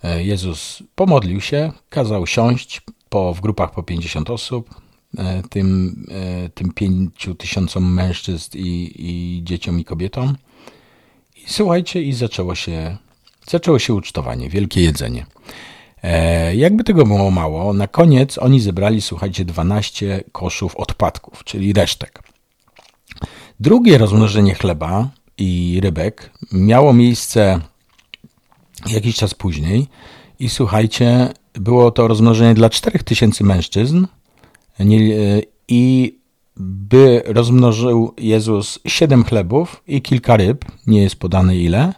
E, 0.05 0.25
Jezus 0.25 0.83
pomodlił 0.95 1.41
się, 1.41 1.73
kazał 1.91 2.27
siąść 2.27 2.81
po, 3.09 3.35
w 3.35 3.41
grupach 3.41 3.71
po 3.71 3.83
50 3.83 4.31
osób, 4.31 4.75
e, 5.19 5.43
tym, 5.51 5.97
e, 6.11 6.49
tym 6.49 6.73
pięciu 6.73 7.35
tysiącom 7.35 7.95
mężczyzn 7.95 8.59
i, 8.59 8.93
i 8.99 9.41
dzieciom 9.45 9.81
i 9.81 9.85
kobietom 9.85 10.37
słuchajcie, 11.49 12.03
i 12.03 12.13
zaczęło 12.13 12.55
się, 12.55 12.97
zaczęło 13.49 13.79
się 13.79 13.95
ucztowanie, 13.95 14.49
wielkie 14.49 14.81
jedzenie. 14.81 15.27
E, 16.03 16.57
jakby 16.57 16.85
tego 16.85 17.07
było 17.07 17.31
mało, 17.31 17.73
na 17.73 17.89
koniec 17.89 18.39
oni 18.39 18.61
zebrali, 18.61 19.03
słuchajcie, 19.03 19.45
12 19.45 20.25
koszów 20.33 20.77
odpadków, 20.77 21.45
czyli 21.45 21.73
resztek. 21.73 22.23
Drugie 23.61 23.99
rozmnożenie 23.99 24.55
chleba 24.55 25.09
i 25.39 25.81
rybek 25.83 26.31
miało 26.53 26.93
miejsce 26.93 27.61
jakiś 28.87 29.17
czas 29.17 29.35
później 29.35 29.87
i 30.39 30.49
słuchajcie, 30.49 31.33
było 31.55 31.91
to 31.91 32.09
rozmnożenie 32.09 32.55
dla 32.55 32.71
4000 32.71 33.45
mężczyzn 33.45 34.07
i 35.69 36.15
by 36.57 37.23
rozmnożył 37.27 38.15
Jezus 38.19 38.79
siedem 38.87 39.25
chlebów 39.25 39.83
i 39.87 40.03
kilka 40.03 40.37
ryb, 40.37 40.65
nie 40.87 41.03
jest 41.03 41.17
podane 41.17 41.57
ile. 41.57 41.93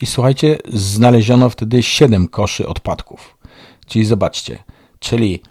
I 0.00 0.06
słuchajcie, 0.06 0.58
znaleziono 0.68 1.50
wtedy 1.50 1.82
siedem 1.82 2.28
koszy 2.28 2.68
odpadków. 2.68 3.36
Czyli 3.86 4.04
zobaczcie, 4.04 4.58
czyli 4.98 5.42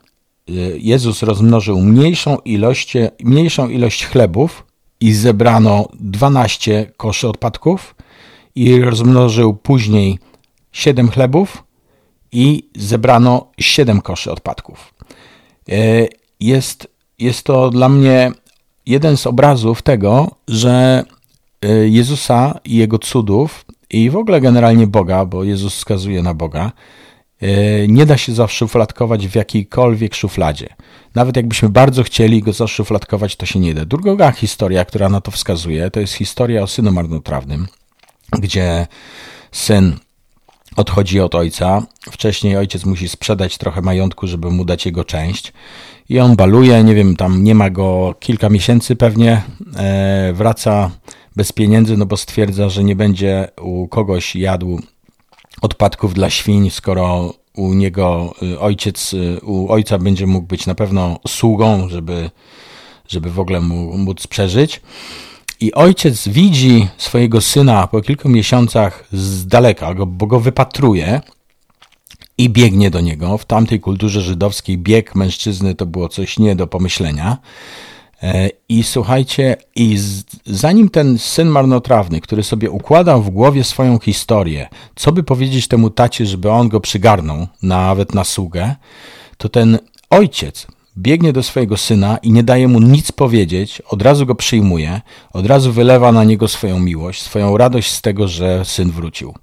Jezus 0.78 1.24
rozmnożył 1.24 1.82
mniejszą 1.82 2.38
ilość, 2.38 2.94
mniejszą 3.24 3.70
ilość 3.70 4.06
chlebów 4.06 4.66
i 5.00 5.14
zebrano 5.14 5.90
12 6.00 6.92
koszy 6.98 7.28
odpadków 7.28 7.96
i 8.56 8.82
rozmnożył 8.82 9.54
później 9.54 10.20
7 10.72 11.10
chlebów 11.10 11.64
i 12.32 12.70
zebrano 12.76 13.52
7 13.60 14.02
koszy 14.02 14.32
odpadków. 14.32 14.94
E, 15.70 16.08
jest, 16.40 16.88
jest 17.20 17.44
to 17.44 17.70
dla 17.70 17.90
mnie 17.90 18.32
jeden 18.86 19.18
z 19.18 19.28
obrazów 19.28 19.82
tego, 19.82 20.32
że 20.48 21.04
e, 21.62 21.88
Jezusa 21.88 22.60
i 22.66 22.76
Jego 22.76 23.00
cudów 23.00 23.66
i 23.90 24.10
w 24.10 24.16
ogóle 24.16 24.42
generalnie 24.42 24.88
Boga, 24.88 25.26
bo 25.26 25.44
Jezus 25.44 25.76
wskazuje 25.76 26.24
na 26.24 26.34
Boga, 26.34 26.72
e, 27.42 27.88
nie 27.88 28.06
da 28.06 28.18
się 28.18 28.34
zaszufladkować 28.34 29.28
w 29.28 29.36
jakiejkolwiek 29.36 30.16
szufladzie. 30.16 30.70
Nawet 31.16 31.36
jakbyśmy 31.36 31.70
bardzo 31.70 32.04
chcieli 32.04 32.42
go 32.42 32.54
zaszufladkować, 32.54 33.36
to 33.36 33.46
się 33.46 33.60
nie 33.60 33.74
da. 33.74 33.86
Druga 33.86 34.32
historia, 34.32 34.86
która 34.86 35.10
na 35.10 35.22
to 35.22 35.32
wskazuje, 35.32 35.92
to 35.92 36.00
jest 36.00 36.14
historia 36.14 36.64
o 36.64 36.68
synu 36.68 36.92
marnotrawnym, 36.92 37.68
gdzie 38.40 38.88
syn 39.52 39.96
odchodzi 40.76 41.20
od 41.20 41.36
ojca. 41.36 41.84
Wcześniej 42.12 42.58
ojciec 42.58 42.86
musi 42.86 43.10
sprzedać 43.10 43.58
trochę 43.58 43.82
majątku, 43.82 44.28
żeby 44.28 44.52
mu 44.52 44.66
dać 44.66 44.86
jego 44.86 45.04
część. 45.04 45.54
I 46.10 46.20
on 46.20 46.36
baluje, 46.36 46.84
nie 46.84 46.96
wiem, 46.96 47.16
tam 47.16 47.44
nie 47.44 47.56
ma 47.56 47.70
go 47.70 48.16
kilka 48.20 48.50
miesięcy 48.50 48.96
pewnie. 48.96 49.42
E, 49.78 50.34
wraca 50.34 50.92
bez 51.36 51.52
pieniędzy, 51.52 51.98
no 51.98 52.06
bo 52.06 52.18
stwierdza, 52.18 52.70
że 52.70 52.84
nie 52.84 52.96
będzie 52.96 53.48
u 53.62 53.88
kogoś 53.88 54.36
jadł 54.36 54.80
odpadków 55.62 56.14
dla 56.14 56.30
świń, 56.30 56.70
skoro 56.70 57.34
u 57.54 57.74
niego 57.74 58.34
y, 58.44 58.60
ojciec, 58.60 59.14
y, 59.14 59.40
u 59.44 59.72
ojca 59.72 59.98
będzie 59.98 60.28
mógł 60.28 60.48
być 60.48 60.66
na 60.66 60.76
pewno 60.76 61.20
sługą, 61.28 61.90
żeby, 61.90 62.30
żeby 63.08 63.32
w 63.32 63.40
ogóle 63.40 63.62
mu, 63.62 63.98
móc 63.98 64.28
przeżyć. 64.28 64.82
I 65.60 65.74
ojciec 65.74 66.28
widzi 66.28 66.88
swojego 66.98 67.42
syna 67.42 67.88
po 67.88 68.02
kilku 68.02 68.30
miesiącach 68.30 69.08
z 69.12 69.48
daleka, 69.48 69.94
bo 70.08 70.28
go 70.28 70.40
wypatruje 70.40 71.22
i 72.38 72.50
biegnie 72.50 72.92
do 72.92 73.02
niego. 73.02 73.38
W 73.38 73.46
tamtej 73.46 73.80
kulturze 73.80 74.22
żydowskiej 74.22 74.78
bieg 74.78 75.16
mężczyzny 75.16 75.76
to 75.76 75.86
było 75.86 76.10
coś 76.10 76.40
nie 76.40 76.56
do 76.56 76.68
pomyślenia. 76.68 77.38
E, 78.24 78.50
I 78.70 78.84
słuchajcie, 78.84 79.58
i 79.76 79.98
z, 79.98 80.24
zanim 80.46 80.90
ten 80.90 81.18
syn 81.18 81.48
marnotrawny, 81.48 82.22
który 82.22 82.44
sobie 82.44 82.72
układał 82.72 83.22
w 83.22 83.30
głowie 83.30 83.64
swoją 83.64 84.00
historię, 84.00 84.70
co 84.96 85.12
by 85.12 85.24
powiedzieć 85.24 85.68
temu 85.68 85.90
tacie, 85.90 86.26
żeby 86.26 86.52
on 86.52 86.70
go 86.70 86.80
przygarnął, 86.80 87.48
nawet 87.64 88.14
na 88.14 88.24
sługę, 88.24 88.76
to 89.38 89.50
ten 89.50 89.80
ojciec 90.10 90.68
biegnie 90.98 91.34
do 91.34 91.44
swojego 91.44 91.78
syna 91.78 92.18
i 92.18 92.32
nie 92.32 92.44
daje 92.44 92.68
mu 92.68 92.80
nic 92.80 93.12
powiedzieć, 93.12 93.82
od 93.90 94.02
razu 94.02 94.26
go 94.26 94.36
przyjmuje, 94.36 95.02
od 95.34 95.46
razu 95.46 95.72
wylewa 95.72 96.12
na 96.12 96.24
niego 96.24 96.48
swoją 96.48 96.80
miłość, 96.80 97.22
swoją 97.22 97.58
radość 97.58 97.92
z 97.92 98.02
tego, 98.02 98.28
że 98.28 98.66
syn 98.66 98.92
wrócił. 98.92 99.34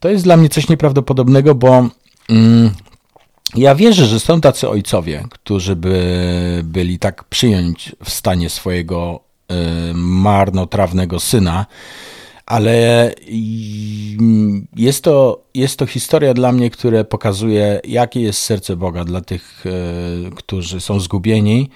To 0.00 0.08
jest 0.08 0.24
dla 0.24 0.36
mnie 0.36 0.48
coś 0.48 0.68
nieprawdopodobnego, 0.68 1.54
bo 1.54 1.88
mm, 2.28 2.70
ja 3.56 3.74
wierzę, 3.74 4.06
że 4.06 4.20
są 4.20 4.40
tacy 4.40 4.68
ojcowie, 4.68 5.24
którzy 5.30 5.76
by 5.76 6.60
byli 6.64 6.98
tak 6.98 7.24
przyjąć 7.24 7.96
w 8.04 8.10
stanie 8.10 8.50
swojego 8.50 9.20
y, 9.52 9.54
marnotrawnego 9.94 11.20
syna, 11.20 11.66
ale 12.46 13.14
jest 14.76 15.04
to, 15.04 15.42
jest 15.54 15.78
to 15.78 15.86
historia 15.86 16.34
dla 16.34 16.52
mnie, 16.52 16.70
która 16.70 17.04
pokazuje, 17.04 17.80
jakie 17.84 18.20
jest 18.20 18.42
serce 18.42 18.76
Boga 18.76 19.04
dla 19.04 19.20
tych, 19.20 19.66
y, 19.66 20.30
którzy 20.36 20.80
są 20.80 21.00
zgubieni 21.00 21.70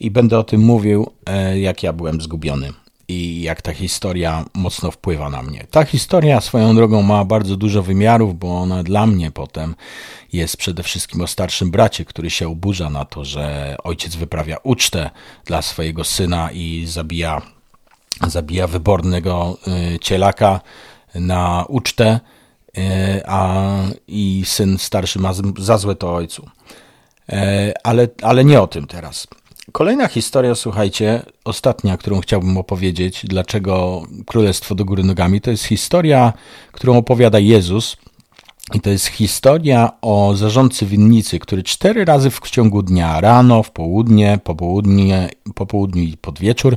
i 0.00 0.10
będę 0.10 0.38
o 0.38 0.44
tym 0.44 0.60
mówił, 0.60 1.10
y, 1.54 1.60
jak 1.60 1.82
ja 1.82 1.92
byłem 1.92 2.20
zgubiony 2.20 2.72
i 3.10 3.42
jak 3.42 3.62
ta 3.62 3.72
historia 3.72 4.44
mocno 4.54 4.90
wpływa 4.90 5.30
na 5.30 5.42
mnie. 5.42 5.66
Ta 5.70 5.84
historia 5.84 6.40
swoją 6.40 6.74
drogą 6.74 7.02
ma 7.02 7.24
bardzo 7.24 7.56
dużo 7.56 7.82
wymiarów, 7.82 8.38
bo 8.38 8.60
ona 8.60 8.82
dla 8.82 9.06
mnie 9.06 9.30
potem 9.30 9.74
jest 10.32 10.56
przede 10.56 10.82
wszystkim 10.82 11.20
o 11.20 11.26
starszym 11.26 11.70
bracie, 11.70 12.04
który 12.04 12.30
się 12.30 12.48
oburza 12.48 12.90
na 12.90 13.04
to, 13.04 13.24
że 13.24 13.76
ojciec 13.84 14.16
wyprawia 14.16 14.56
ucztę 14.62 15.10
dla 15.44 15.62
swojego 15.62 16.04
syna 16.04 16.50
i 16.52 16.86
zabija, 16.86 17.42
zabija 18.26 18.66
wybornego 18.66 19.58
y, 19.94 19.98
cielaka 19.98 20.60
na 21.14 21.64
ucztę, 21.68 22.20
y, 22.78 22.82
a 23.26 23.64
i 24.08 24.42
syn 24.46 24.78
starszy 24.78 25.18
ma 25.18 25.32
za 25.58 25.78
złe 25.78 25.94
to 25.94 26.14
ojcu. 26.14 26.50
Y, 27.32 27.36
ale, 27.84 28.08
ale 28.22 28.44
nie 28.44 28.60
o 28.60 28.66
tym 28.66 28.86
teraz. 28.86 29.26
Kolejna 29.72 30.08
historia, 30.08 30.54
słuchajcie, 30.54 31.22
ostatnia, 31.44 31.96
którą 31.96 32.20
chciałbym 32.20 32.56
opowiedzieć, 32.58 33.22
dlaczego 33.26 34.02
Królestwo 34.26 34.74
do 34.74 34.84
góry 34.84 35.04
nogami, 35.04 35.40
to 35.40 35.50
jest 35.50 35.64
historia, 35.64 36.32
którą 36.72 36.96
opowiada 36.96 37.38
Jezus. 37.38 37.96
I 38.74 38.80
to 38.80 38.90
jest 38.90 39.06
historia 39.06 39.90
o 40.02 40.34
zarządcy 40.36 40.86
winnicy, 40.86 41.38
który 41.38 41.62
cztery 41.62 42.04
razy 42.04 42.30
w 42.30 42.40
ciągu 42.50 42.82
dnia, 42.82 43.20
rano, 43.20 43.62
w 43.62 43.70
południe, 43.70 44.38
popołudnie, 44.44 45.28
po 45.54 45.66
południu 45.66 46.02
i 46.02 46.16
pod 46.16 46.38
wieczór, 46.38 46.76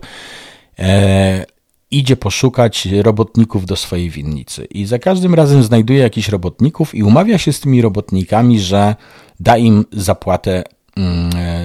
e, 0.79 1.45
idzie 1.91 2.15
poszukać 2.15 2.85
robotników 2.85 3.65
do 3.65 3.75
swojej 3.75 4.09
winnicy. 4.09 4.65
I 4.65 4.85
za 4.85 4.99
każdym 4.99 5.33
razem 5.33 5.63
znajduje 5.63 5.99
jakichś 5.99 6.29
robotników 6.29 6.95
i 6.95 7.03
umawia 7.03 7.37
się 7.37 7.53
z 7.53 7.59
tymi 7.59 7.81
robotnikami, 7.81 8.59
że 8.59 8.95
da 9.39 9.57
im 9.57 9.85
zapłatę 9.91 10.63
mm, 10.97 11.29
e, 11.35 11.62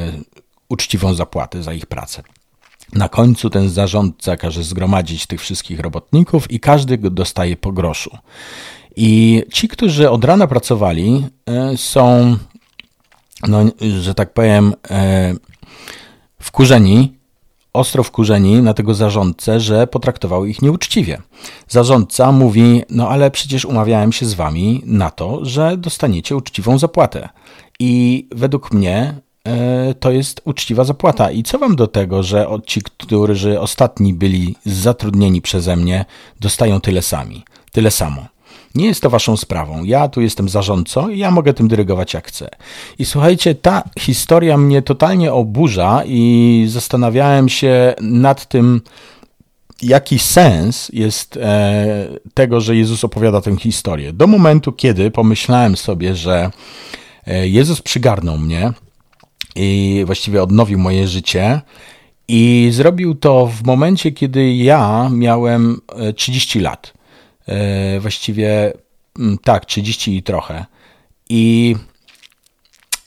uczciwą 0.69 1.15
zapłatę 1.15 1.63
za 1.63 1.73
ich 1.73 1.87
pracę. 1.87 2.23
Na 2.93 3.09
końcu 3.09 3.51
ten 3.51 3.69
zarządca 3.69 4.37
każe 4.37 4.65
zgromadzić 4.65 5.27
tych 5.27 5.41
wszystkich 5.41 5.81
robotników 5.81 6.51
i 6.51 6.61
każdy 6.61 6.99
dostaje 6.99 7.57
po 7.57 7.73
groszu. 7.73 8.19
I 8.97 9.43
ci, 9.53 9.69
którzy 9.69 10.11
od 10.11 10.25
rana 10.25 10.47
pracowali, 10.47 11.27
e, 11.47 11.77
są, 11.77 12.37
no, 13.49 13.65
że 14.01 14.15
tak 14.15 14.33
powiem, 14.33 14.75
e, 14.91 15.35
wkurzeni, 16.41 17.19
ostro 17.73 18.03
wkurzeni 18.03 18.63
na 18.63 18.75
tego 18.75 18.95
zarządcę, 18.95 19.61
że 19.61 19.87
potraktował 19.87 20.45
ich 20.45 20.63
nieuczciwie. 20.63 21.23
Zarządca 21.69 22.33
mówi: 22.33 22.83
No, 22.91 23.09
ale 23.09 23.31
przecież 23.31 23.65
umawiałem 23.65 24.13
się 24.13 24.27
z 24.27 24.35
wami 24.35 24.83
na 24.87 25.11
to, 25.11 25.45
że 25.45 25.77
dostaniecie 25.77 26.37
uczciwą 26.37 26.79
zapłatę. 26.79 27.29
I 27.81 28.27
według 28.33 28.73
mnie 28.73 29.15
to 30.01 30.11
jest 30.11 30.41
uczciwa 30.45 30.85
zapłata. 30.85 31.31
I 31.31 31.43
co 31.43 31.59
wam 31.59 31.77
do 31.77 31.87
tego, 31.87 32.23
że 32.23 32.47
ci, 32.67 32.83
którzy 32.83 33.61
ostatni 33.61 34.15
byli 34.15 34.57
zatrudnieni 34.67 35.43
przeze 35.43 35.77
mnie, 35.77 36.05
dostają 36.41 36.81
tyle 36.81 37.03
sami, 37.03 37.45
tyle 37.73 37.91
samo. 37.91 38.27
Nie 38.75 38.87
jest 38.87 39.01
to 39.01 39.11
waszą 39.11 39.37
sprawą. 39.37 39.85
Ja 39.85 40.09
tu 40.09 40.21
jestem 40.21 40.49
zarządcą 40.49 41.09
i 41.09 41.19
ja 41.19 41.31
mogę 41.31 41.55
tym 41.55 41.69
dyrygować 41.69 42.15
jak 42.15 42.29
chcę. 42.29 42.49
I 42.99 43.05
słuchajcie, 43.05 43.55
ta 43.55 43.83
historia 43.99 44.57
mnie 44.57 44.83
totalnie 44.83 45.33
oburza 45.33 46.03
i 46.07 46.65
zastanawiałem 46.69 47.49
się 47.49 47.95
nad 48.01 48.49
tym, 48.49 48.81
jaki 49.83 50.19
sens 50.19 50.91
jest 50.93 51.37
e, 51.37 52.09
tego, 52.35 52.61
że 52.61 52.77
Jezus 52.77 53.05
opowiada 53.05 53.41
tę 53.41 53.57
historię. 53.57 54.13
Do 54.13 54.27
momentu, 54.27 54.73
kiedy 54.73 55.11
pomyślałem 55.11 55.77
sobie, 55.77 56.15
że 56.15 56.51
e, 57.27 57.49
Jezus 57.49 57.83
przygarnął 57.83 58.39
mnie, 58.39 58.73
i 59.59 60.03
właściwie 60.07 60.42
odnowił 60.42 60.79
moje 60.79 61.09
życie. 61.09 61.61
I 62.29 62.68
zrobił 62.73 63.14
to 63.14 63.47
w 63.47 63.64
momencie, 63.64 64.12
kiedy 64.12 64.55
ja 64.55 65.11
miałem 65.12 65.81
30 66.16 66.59
e, 66.59 66.62
lat. 66.62 66.94
E, 67.47 68.01
właściwie 68.01 68.73
mm, 69.18 69.38
tak, 69.38 69.64
30 69.64 70.16
i 70.16 70.23
trochę. 70.23 70.66
I, 71.29 71.77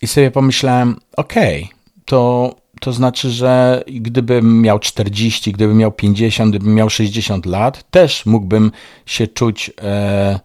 i 0.02 0.08
sobie 0.08 0.32
pomyślałem, 0.32 1.00
okej, 1.18 1.64
okay, 1.64 1.76
to, 2.06 2.56
to 2.80 2.94
znaczy, 2.94 3.30
że 3.30 3.84
gdybym 3.88 4.62
miał 4.62 4.80
40, 4.80 5.52
gdybym 5.52 5.78
miał 5.78 5.92
50, 5.92 6.56
gdybym 6.56 6.76
miał 6.76 6.90
60 6.90 7.46
lat, 7.46 7.92
też 7.92 8.26
mógłbym 8.26 8.72
się 9.06 9.28
czuć 9.28 9.72
e, 9.82 10.40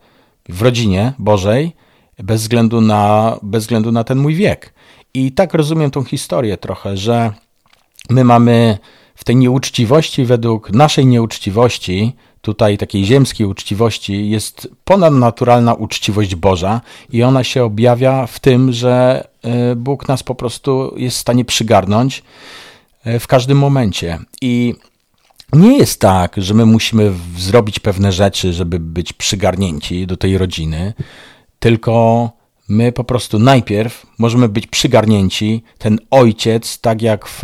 w 0.48 0.62
rodzinie 0.62 1.12
Bożej 1.18 1.72
bez 2.18 2.42
względu 2.42 2.80
na, 2.80 3.36
bez 3.42 3.64
względu 3.64 3.92
na 3.92 4.04
ten 4.04 4.18
mój 4.18 4.34
wiek. 4.34 4.75
I 5.16 5.32
tak 5.32 5.54
rozumiem 5.54 5.90
tą 5.90 6.04
historię 6.04 6.56
trochę, 6.56 6.96
że 6.96 7.32
my 8.10 8.24
mamy 8.24 8.78
w 9.14 9.24
tej 9.24 9.36
nieuczciwości, 9.36 10.24
według 10.24 10.70
naszej 10.70 11.06
nieuczciwości, 11.06 12.12
tutaj 12.40 12.78
takiej 12.78 13.04
ziemskiej 13.04 13.46
uczciwości, 13.46 14.30
jest 14.30 14.68
ponadnaturalna 14.84 15.74
uczciwość 15.74 16.34
Boża 16.34 16.80
i 17.12 17.22
ona 17.22 17.44
się 17.44 17.64
objawia 17.64 18.26
w 18.26 18.40
tym, 18.40 18.72
że 18.72 19.24
e, 19.42 19.76
Bóg 19.76 20.08
nas 20.08 20.22
po 20.22 20.34
prostu 20.34 20.94
jest 20.96 21.16
w 21.16 21.20
stanie 21.20 21.44
przygarnąć 21.44 22.22
e, 23.04 23.20
w 23.20 23.26
każdym 23.26 23.58
momencie. 23.58 24.18
I 24.42 24.74
nie 25.52 25.78
jest 25.78 26.00
tak, 26.00 26.34
że 26.36 26.54
my 26.54 26.66
musimy 26.66 27.12
zrobić 27.38 27.78
pewne 27.78 28.12
rzeczy, 28.12 28.52
żeby 28.52 28.78
być 28.80 29.12
przygarnięci 29.12 30.06
do 30.06 30.16
tej 30.16 30.38
rodziny, 30.38 30.94
tylko 31.58 32.35
My 32.68 32.92
po 32.92 33.04
prostu 33.04 33.38
najpierw 33.38 34.06
możemy 34.18 34.48
być 34.48 34.66
przygarnięci, 34.66 35.62
ten 35.78 35.98
ojciec, 36.10 36.80
tak 36.80 37.02
jak 37.02 37.28
w, 37.28 37.42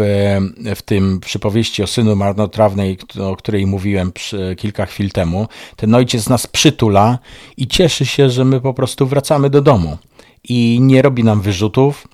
w 0.76 0.82
tym 0.82 1.20
przypowieści 1.20 1.82
o 1.82 1.86
synu 1.86 2.16
marnotrawnej, 2.16 2.98
o 3.20 3.36
której 3.36 3.66
mówiłem 3.66 4.12
kilka 4.56 4.86
chwil 4.86 5.10
temu, 5.10 5.48
ten 5.76 5.94
ojciec 5.94 6.28
nas 6.28 6.46
przytula 6.46 7.18
i 7.56 7.66
cieszy 7.66 8.06
się, 8.06 8.30
że 8.30 8.44
my 8.44 8.60
po 8.60 8.74
prostu 8.74 9.06
wracamy 9.06 9.50
do 9.50 9.62
domu. 9.62 9.98
I 10.44 10.78
nie 10.80 11.02
robi 11.02 11.24
nam 11.24 11.40
wyrzutów, 11.40 12.08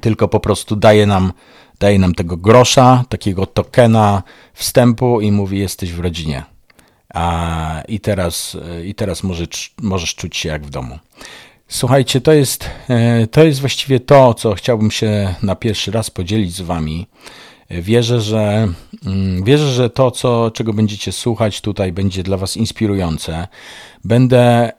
tylko 0.00 0.28
po 0.28 0.40
prostu 0.40 0.76
daje 0.76 1.06
nam, 1.06 1.32
daje 1.80 1.98
nam 1.98 2.14
tego 2.14 2.36
grosza, 2.36 3.04
takiego 3.08 3.46
tokena 3.46 4.22
wstępu 4.54 5.20
i 5.20 5.32
mówi: 5.32 5.58
Jesteś 5.58 5.92
w 5.92 6.00
rodzinie. 6.00 6.42
A, 7.14 7.82
I 7.88 8.00
teraz, 8.00 8.56
i 8.84 8.94
teraz 8.94 9.22
możesz, 9.22 9.74
możesz 9.82 10.14
czuć 10.14 10.36
się 10.36 10.48
jak 10.48 10.66
w 10.66 10.70
domu. 10.70 10.98
Słuchajcie, 11.70 12.20
to 12.20 12.32
jest, 12.32 12.70
e, 12.88 13.26
to 13.26 13.44
jest 13.44 13.60
właściwie 13.60 14.00
to, 14.00 14.34
co 14.34 14.54
chciałbym 14.54 14.90
się 14.90 15.34
na 15.42 15.54
pierwszy 15.56 15.90
raz 15.90 16.10
podzielić 16.10 16.54
z 16.54 16.60
Wami. 16.60 17.06
Wierzę, 17.70 18.20
że, 18.20 18.68
mm, 19.06 19.44
wierzę, 19.44 19.72
że 19.72 19.90
to, 19.90 20.10
co, 20.10 20.50
czego 20.50 20.72
będziecie 20.72 21.12
słuchać 21.12 21.60
tutaj, 21.60 21.92
będzie 21.92 22.22
dla 22.22 22.36
Was 22.36 22.56
inspirujące. 22.56 23.48
Będę 24.04 24.40
e, 24.40 24.72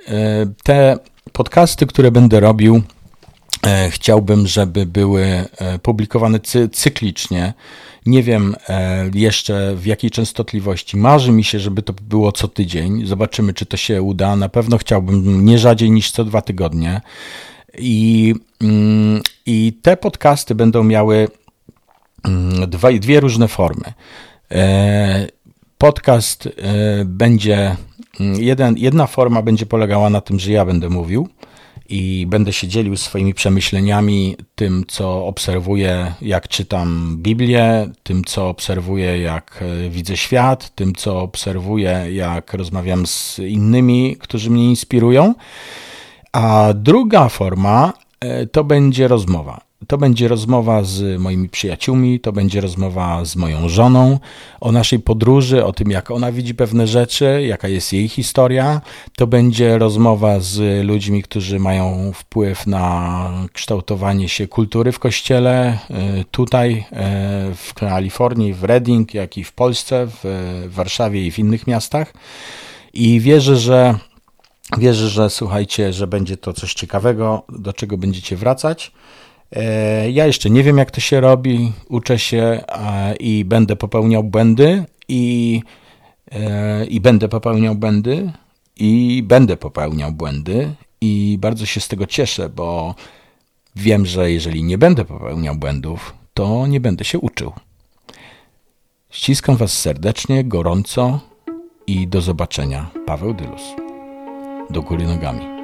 te 0.63 0.97
podcasty, 1.31 1.87
które 1.87 2.11
będę 2.11 2.39
robił, 2.39 2.81
e, 3.67 3.89
chciałbym, 3.89 4.47
żeby 4.47 4.85
były 4.85 5.45
publikowane 5.83 6.39
cyklicznie 6.71 7.53
nie 8.05 8.23
wiem 8.23 8.55
e, 8.69 9.09
jeszcze 9.13 9.75
w 9.75 9.85
jakiej 9.85 10.11
częstotliwości. 10.11 10.97
Marzy 10.97 11.31
mi 11.31 11.43
się, 11.43 11.59
żeby 11.59 11.81
to 11.81 11.93
było 11.93 12.31
co 12.31 12.47
tydzień. 12.47 13.05
Zobaczymy, 13.05 13.53
czy 13.53 13.65
to 13.65 13.77
się 13.77 14.01
uda. 14.01 14.35
Na 14.35 14.49
pewno 14.49 14.77
chciałbym 14.77 15.45
nie 15.45 15.59
rzadziej 15.59 15.91
niż 15.91 16.11
co 16.11 16.25
dwa 16.25 16.41
tygodnie. 16.41 17.01
I, 17.77 18.35
mm, 18.61 19.21
i 19.45 19.73
te 19.81 19.97
podcasty 19.97 20.55
będą 20.55 20.83
miały 20.83 21.27
mm, 22.23 22.69
dwa, 22.69 22.91
dwie 22.91 23.19
różne 23.19 23.47
formy. 23.47 23.93
E, 24.51 25.27
podcast 25.77 26.47
e, 26.47 26.51
będzie, 27.05 27.75
mm, 28.19 28.41
jeden, 28.41 28.77
jedna 28.77 29.07
forma 29.07 29.41
będzie 29.41 29.65
polegała 29.65 30.09
na 30.09 30.21
tym, 30.21 30.39
że 30.39 30.51
ja 30.51 30.65
będę 30.65 30.89
mówił, 30.89 31.29
i 31.91 32.25
będę 32.27 32.53
się 32.53 32.67
dzielił 32.67 32.97
swoimi 32.97 33.33
przemyśleniami, 33.33 34.37
tym 34.55 34.83
co 34.87 35.25
obserwuję, 35.25 36.13
jak 36.21 36.47
czytam 36.47 37.17
Biblię, 37.17 37.89
tym 38.03 38.23
co 38.23 38.49
obserwuję, 38.49 39.21
jak 39.21 39.59
e, 39.61 39.89
widzę 39.89 40.17
świat, 40.17 40.75
tym 40.75 40.95
co 40.95 41.21
obserwuję, 41.21 42.05
jak 42.11 42.53
rozmawiam 42.53 43.07
z 43.07 43.39
innymi, 43.39 44.17
którzy 44.19 44.49
mnie 44.49 44.69
inspirują. 44.69 45.35
A 46.31 46.73
druga 46.75 47.29
forma 47.29 47.93
e, 48.19 48.45
to 48.45 48.63
będzie 48.63 49.07
rozmowa. 49.07 49.70
To 49.87 49.97
będzie 49.97 50.27
rozmowa 50.27 50.83
z 50.83 51.19
moimi 51.19 51.49
przyjaciółmi, 51.49 52.19
to 52.19 52.31
będzie 52.31 52.61
rozmowa 52.61 53.25
z 53.25 53.35
moją 53.35 53.69
żoną 53.69 54.19
o 54.59 54.71
naszej 54.71 54.99
podróży, 54.99 55.65
o 55.65 55.73
tym, 55.73 55.91
jak 55.91 56.11
ona 56.11 56.31
widzi 56.31 56.55
pewne 56.55 56.87
rzeczy, 56.87 57.43
jaka 57.47 57.67
jest 57.67 57.93
jej 57.93 58.07
historia. 58.07 58.81
To 59.15 59.27
będzie 59.27 59.77
rozmowa 59.77 60.39
z 60.39 60.85
ludźmi, 60.85 61.23
którzy 61.23 61.59
mają 61.59 62.11
wpływ 62.15 62.67
na 62.67 63.31
kształtowanie 63.53 64.29
się 64.29 64.47
kultury 64.47 64.91
w 64.91 64.99
kościele, 64.99 65.77
y, 66.21 66.25
tutaj 66.31 66.85
y, 67.51 67.55
w 67.55 67.73
Kalifornii, 67.73 68.53
w 68.53 68.63
Reading, 68.63 69.13
jak 69.13 69.37
i 69.37 69.43
w 69.43 69.53
Polsce, 69.53 70.07
w 70.23 70.23
Warszawie 70.67 71.25
i 71.25 71.31
w 71.31 71.39
innych 71.39 71.67
miastach. 71.67 72.13
I 72.93 73.19
wierzę, 73.19 73.57
że 73.57 73.95
Wierzę, 74.77 75.09
że 75.09 75.29
słuchajcie, 75.29 75.93
że 75.93 76.07
będzie 76.07 76.37
to 76.37 76.53
coś 76.53 76.73
ciekawego, 76.73 77.43
do 77.49 77.73
czego 77.73 77.97
będziecie 77.97 78.37
wracać. 78.37 78.91
E, 79.55 80.11
ja 80.11 80.25
jeszcze 80.25 80.49
nie 80.49 80.63
wiem, 80.63 80.77
jak 80.77 80.91
to 80.91 81.01
się 81.01 81.21
robi, 81.21 81.73
uczę 81.89 82.19
się 82.19 82.63
i 83.19 83.45
będę 83.45 83.75
popełniał 83.75 84.23
błędy 84.23 84.85
i, 85.07 85.61
e, 86.31 86.85
i 86.85 87.01
będę 87.01 87.29
popełniał 87.29 87.75
błędy 87.75 88.31
i 88.77 89.23
będę 89.23 89.57
popełniał 89.57 90.11
błędy 90.11 90.73
i 91.01 91.37
bardzo 91.41 91.65
się 91.65 91.79
z 91.79 91.87
tego 91.87 92.07
cieszę, 92.07 92.49
bo 92.49 92.95
wiem, 93.75 94.05
że 94.05 94.31
jeżeli 94.31 94.63
nie 94.63 94.77
będę 94.77 95.05
popełniał 95.05 95.55
błędów, 95.55 96.13
to 96.33 96.67
nie 96.67 96.79
będę 96.79 97.05
się 97.05 97.19
uczył. 97.19 97.53
Ściskam 99.09 99.55
Was 99.57 99.79
serdecznie, 99.79 100.43
gorąco 100.43 101.19
i 101.87 102.07
do 102.07 102.21
zobaczenia. 102.21 102.89
Paweł 103.05 103.33
Dylus. 103.33 103.61
Do 104.69 104.81
góry 104.81 105.07
nogami. 105.07 105.60